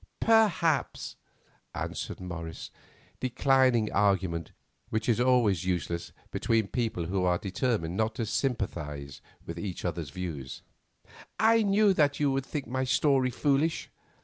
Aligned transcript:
"Perhaps," 0.19 1.15
answered 1.75 2.19
Morris, 2.19 2.71
declining 3.19 3.91
argument 3.91 4.51
which 4.89 5.07
is 5.07 5.21
always 5.21 5.63
useless 5.63 6.11
between 6.31 6.69
people 6.69 7.05
are 7.15 7.27
are 7.33 7.37
determined 7.37 7.95
not 7.97 8.15
to 8.15 8.25
sympathise 8.25 9.21
with 9.45 9.59
each 9.59 9.85
other's 9.85 10.09
views. 10.09 10.63
"I 11.39 11.61
knew 11.61 11.93
that 11.93 12.19
you 12.19 12.31
would 12.31 12.47
think 12.47 12.65
my 12.65 12.83
story 12.83 13.29
foolish. 13.29 13.91